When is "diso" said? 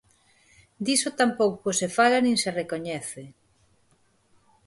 0.85-1.09